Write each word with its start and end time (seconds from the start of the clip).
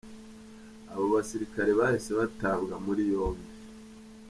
Abo 0.91 1.05
basirikare 1.13 1.71
bahise 1.79 2.11
batabwa 2.19 2.73
muri 2.85 3.01
yombi. 3.11 3.45